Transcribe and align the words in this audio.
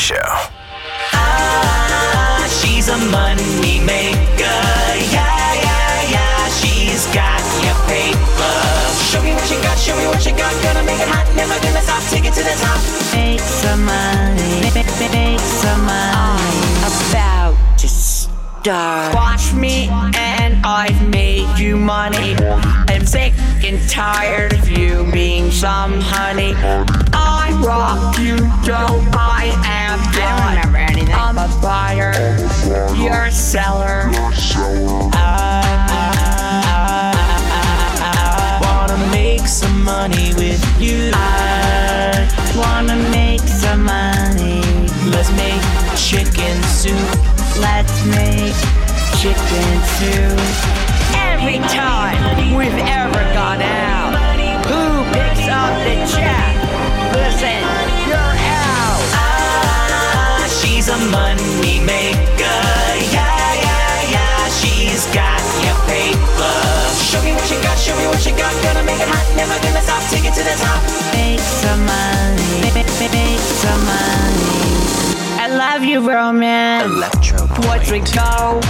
Show. 0.00 0.16
Ah, 1.12 2.48
she's 2.48 2.88
a 2.88 2.96
money 3.12 3.84
maker. 3.84 4.16
Yeah, 5.12 5.52
yeah, 5.60 6.10
yeah. 6.10 6.48
She's 6.48 7.04
got 7.12 7.44
your 7.60 7.76
paper. 7.84 8.56
Show 9.12 9.20
me 9.22 9.34
what 9.34 9.44
you 9.50 9.60
got. 9.60 9.76
Show 9.76 9.94
me 9.98 10.06
what 10.06 10.24
you 10.24 10.32
got. 10.32 10.56
Gonna 10.62 10.82
make 10.84 10.98
it 10.98 11.06
hot. 11.06 11.28
Never 11.36 11.52
gonna 11.60 11.82
stop. 11.82 12.02
Take 12.08 12.24
it 12.24 12.32
to 12.32 12.42
the 12.42 12.56
top. 12.64 12.80
Make 13.12 13.40
some 13.40 13.84
money. 13.84 14.62
Make, 14.72 14.88
make 15.12 15.38
some 15.38 15.84
money. 15.84 16.64
About 16.88 17.54
to 17.78 17.86
start. 17.86 19.14
Watch 19.14 19.52
me 19.52 19.90
and 20.16 20.64
I've 20.64 21.08
made 21.10 21.58
you 21.58 21.76
money. 21.76 22.36
I'm 22.88 23.04
sick 23.04 23.34
and 23.62 23.78
tired 23.86 24.54
of 24.54 24.66
you 24.66 25.12
being 25.12 25.50
some 25.50 26.00
honey. 26.00 26.54
I 27.50 27.52
rock 27.62 28.16
you, 28.18 28.36
Joe. 28.62 29.02
I 29.12 29.50
am 29.66 29.98
I 29.98 30.12
don't 30.14 30.14
God. 30.14 30.54
remember 30.54 30.78
anything. 30.78 31.12
I'm 31.14 31.36
a 31.36 31.48
buyer. 31.60 32.12
You're 32.94 33.24
a 33.24 33.30
seller. 33.32 34.08
I 35.12 35.18
wanna 38.62 38.98
make 39.10 39.48
some 39.48 39.82
money 39.82 40.32
with 40.34 40.62
you. 40.80 41.10
I 41.12 42.28
wanna 42.56 42.94
make 43.10 43.40
some 43.40 43.82
money. 43.84 44.62
Let's 45.10 45.32
make 45.32 45.60
chicken 45.98 46.62
soup. 46.62 47.10
Let's 47.58 48.04
make 48.06 48.54
chicken 49.18 49.82
soup. 49.98 50.38
Every 51.18 51.58
time 51.58 51.89
Take 70.10 70.24
it 70.24 70.34
to 70.34 70.42
the 70.42 70.56
top. 70.58 70.82
Make 71.14 71.38
some 71.38 71.86
money. 71.86 72.60
Make, 72.62 72.74
make, 72.74 73.38
some 73.38 73.80
money. 73.86 74.60
I 75.38 75.46
love 75.56 75.84
you, 75.84 76.00
Roman. 76.00 76.82
Electro 76.82 77.46
Once 77.68 77.90
we 77.92 78.00
go 78.00 78.60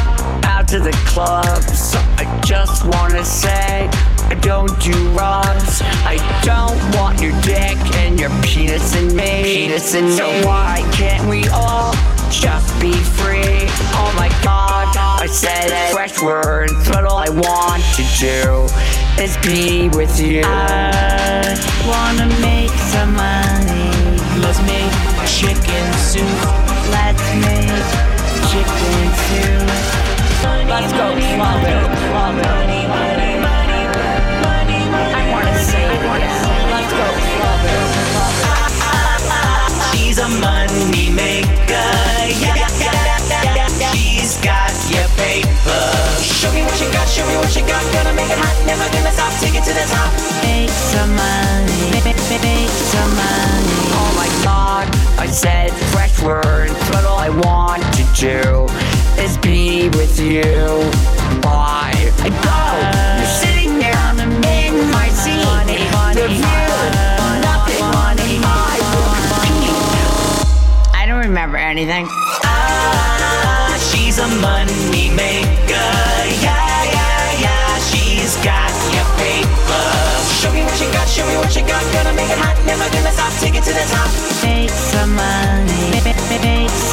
out 0.45 0.69
to 0.69 0.79
the 0.79 0.93
clubs, 1.07 1.95
I 2.19 2.41
just 2.45 2.85
wanna 2.85 3.25
say 3.25 3.89
I 4.29 4.35
don't 4.43 4.69
do 4.81 4.93
drugs. 5.15 5.81
I 6.05 6.17
don't 6.45 6.79
want 7.01 7.21
your 7.21 7.33
dick 7.41 7.79
and 7.97 8.21
your 8.21 8.31
penis 8.43 8.95
in 8.95 9.17
me. 9.17 9.43
Penis 9.43 9.95
in 9.95 10.11
so 10.13 10.31
me. 10.31 10.45
why 10.45 10.87
can't 10.93 11.27
we 11.27 11.49
all 11.49 11.95
just 12.31 12.69
be 12.81 12.93
free? 12.93 13.67
Oh 13.97 14.13
my 14.17 14.29
god, 14.45 14.95
I 14.97 15.27
said 15.27 15.71
it. 15.71 15.93
Fresh 15.95 16.23
words, 16.23 16.75
but 16.89 17.05
all 17.05 17.19
I 17.19 17.31
want 17.31 17.83
to 17.97 18.05
do 18.19 18.69
is 19.23 19.37
be 19.39 19.89
with 19.97 20.21
you. 20.21 20.43
I 20.45 21.10
it 48.31 48.39
hot. 48.39 48.55
Never 48.67 48.87
gonna 48.95 49.13
stop. 49.13 49.33
Take 49.41 49.55
it 49.59 49.65
to 49.67 49.75
the 49.75 49.87
top. 49.91 50.11
Make 50.47 50.71
some 50.71 51.11
money. 51.15 51.91
Make, 51.91 52.07
make, 52.07 52.43
make 52.43 52.71
some 52.71 53.13
money. 53.19 53.81
Oh 53.99 54.11
my 54.17 54.31
god, 54.45 54.87
I 55.19 55.27
said 55.27 55.73
fresh 55.93 56.23
words, 56.23 56.75
but 56.91 57.05
all 57.05 57.19
I 57.19 57.31
want 57.31 57.83
to 57.99 58.05
do 58.15 58.67
is 59.21 59.37
be 59.39 59.89
with 59.99 60.19
you. 60.21 60.87
Why? 61.43 61.93
I 62.23 62.29
go, 62.47 62.59
you're 63.19 63.35
sitting 63.43 63.79
there 63.79 63.97
in 64.47 64.91
my 64.91 65.09
seat. 65.09 65.47
The 66.15 66.29
view, 66.29 66.71
nothing 67.43 67.83
I 67.83 68.79
I 70.93 71.07
don't 71.07 71.21
remember 71.21 71.57
anything. 71.57 72.07
Ah, 72.45 73.77
she's 73.91 74.19
a 74.19 74.29
money 74.29 75.11
maker. 75.11 76.00
Got 78.43 78.73
your 78.95 79.07
paper. 79.21 79.85
Show 80.41 80.53
me 80.53 80.63
what 80.65 80.79
you 80.81 80.89
got. 80.93 81.09
Show 81.09 81.27
me 81.27 81.37
what 81.37 81.55
you 81.55 81.63
got. 81.67 81.83
Gonna 81.93 82.13
make 82.15 82.31
it 82.31 82.39
hot. 82.39 82.57
Never 82.65 82.89
gonna 82.91 83.13
stop. 83.13 83.33
Take 83.41 83.55
it 83.55 83.65
to 83.65 83.73
the 83.73 83.87
top. 83.93 84.09
Make 84.43 84.71
some 84.71 85.15
money. 85.15 85.91
Make, 85.93 86.05
make, 86.05 86.43
make 86.43 86.90